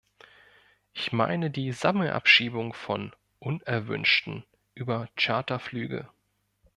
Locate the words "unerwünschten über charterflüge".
3.37-6.09